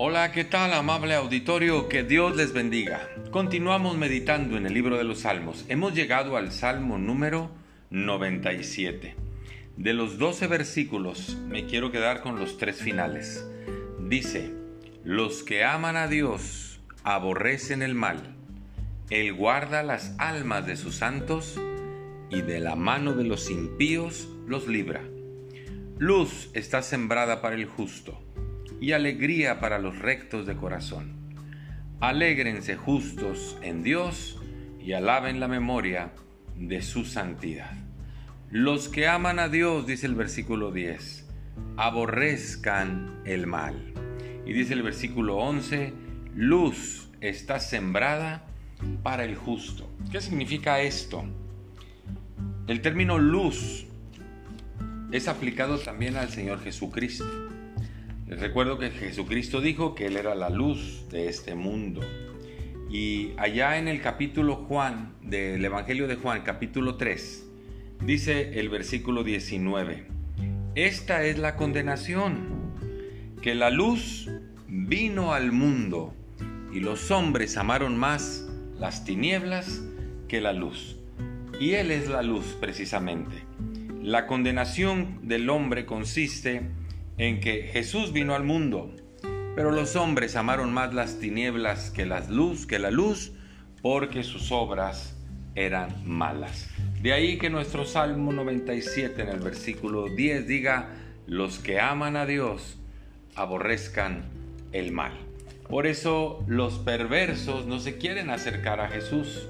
[0.00, 1.88] Hola, ¿qué tal amable auditorio?
[1.88, 3.08] Que Dios les bendiga.
[3.32, 5.64] Continuamos meditando en el libro de los Salmos.
[5.68, 7.50] Hemos llegado al Salmo número
[7.90, 9.16] 97.
[9.76, 13.44] De los 12 versículos me quiero quedar con los tres finales.
[13.98, 14.52] Dice,
[15.02, 18.36] los que aman a Dios aborrecen el mal.
[19.10, 21.60] Él guarda las almas de sus santos
[22.30, 25.02] y de la mano de los impíos los libra.
[25.98, 28.16] Luz está sembrada para el justo
[28.80, 31.34] y alegría para los rectos de corazón.
[32.00, 34.40] Alégrense justos en Dios
[34.80, 36.12] y alaben la memoria
[36.56, 37.72] de su santidad.
[38.50, 41.28] Los que aman a Dios, dice el versículo 10,
[41.76, 43.92] aborrezcan el mal.
[44.46, 45.92] Y dice el versículo 11,
[46.34, 48.46] luz está sembrada
[49.02, 49.92] para el justo.
[50.10, 51.24] ¿Qué significa esto?
[52.66, 53.86] El término luz
[55.10, 57.24] es aplicado también al Señor Jesucristo.
[58.28, 62.02] Les recuerdo que Jesucristo dijo que Él era la luz de este mundo.
[62.90, 67.46] Y allá en el capítulo Juan, del Evangelio de Juan, capítulo 3,
[68.04, 70.04] dice el versículo 19,
[70.74, 72.74] esta es la condenación,
[73.40, 74.28] que la luz
[74.68, 76.14] vino al mundo
[76.70, 78.46] y los hombres amaron más
[78.78, 79.82] las tinieblas
[80.28, 80.98] que la luz.
[81.58, 83.36] Y Él es la luz precisamente.
[84.02, 86.68] La condenación del hombre consiste
[87.18, 88.94] en que Jesús vino al mundo,
[89.54, 93.32] pero los hombres amaron más las tinieblas que la luz, que la luz,
[93.82, 95.16] porque sus obras
[95.56, 96.70] eran malas.
[97.02, 100.90] De ahí que nuestro Salmo 97 en el versículo 10 diga,
[101.26, 102.78] los que aman a Dios
[103.34, 104.24] aborrezcan
[104.72, 105.12] el mal.
[105.68, 109.48] Por eso los perversos no se quieren acercar a Jesús,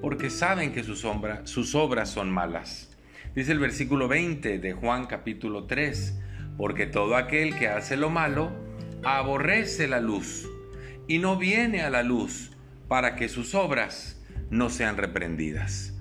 [0.00, 1.06] porque saben que sus,
[1.44, 2.96] sus obras son malas.
[3.34, 6.18] Dice el versículo 20 de Juan capítulo 3,
[6.56, 8.52] porque todo aquel que hace lo malo
[9.04, 10.48] aborrece la luz
[11.08, 12.52] y no viene a la luz
[12.88, 14.20] para que sus obras
[14.50, 15.94] no sean reprendidas.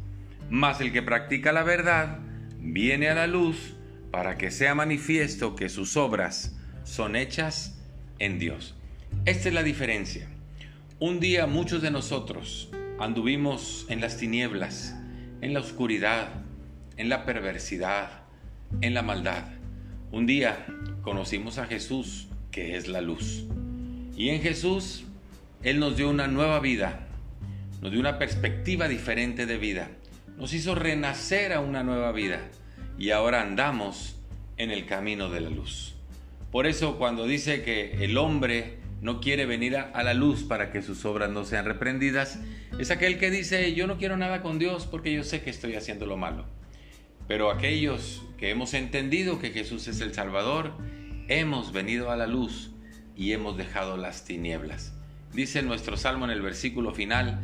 [0.49, 2.19] Mas el que practica la verdad
[2.59, 3.75] viene a la luz
[4.11, 7.79] para que sea manifiesto que sus obras son hechas
[8.19, 8.75] en Dios.
[9.25, 10.27] Esta es la diferencia.
[10.99, 12.69] Un día muchos de nosotros
[12.99, 14.95] anduvimos en las tinieblas,
[15.41, 16.27] en la oscuridad,
[16.97, 18.23] en la perversidad,
[18.81, 19.45] en la maldad.
[20.11, 20.65] Un día
[21.03, 23.45] conocimos a Jesús, que es la luz.
[24.17, 25.05] Y en Jesús,
[25.63, 27.07] Él nos dio una nueva vida,
[27.81, 29.89] nos dio una perspectiva diferente de vida,
[30.37, 32.41] nos hizo renacer a una nueva vida
[32.97, 34.17] y ahora andamos
[34.57, 35.95] en el camino de la luz.
[36.51, 40.81] Por eso cuando dice que el hombre no quiere venir a, la luz para que
[40.81, 42.37] sus obras no sean reprendidas,
[42.77, 45.75] es aquel que dice, yo no quiero nada con Dios porque yo sé que estoy
[45.75, 46.45] haciendo lo malo.
[47.27, 50.73] Pero aquellos que hemos entendido que Jesús es el Salvador,
[51.27, 52.71] hemos venido a la luz
[53.15, 54.93] y hemos dejado las tinieblas.
[55.33, 57.39] Dice nuestro salmo en el versículo final,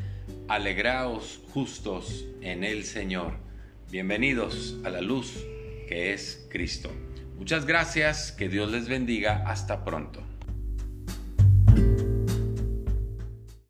[0.47, 3.37] alegraos justos en el Señor.
[3.89, 5.33] Bienvenidos a la luz
[5.87, 6.91] que es Cristo.
[7.37, 10.23] Muchas gracias, que Dios les bendiga, hasta pronto.